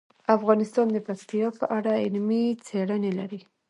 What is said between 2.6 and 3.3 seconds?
څېړنې